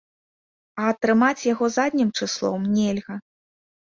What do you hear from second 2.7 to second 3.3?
нельга.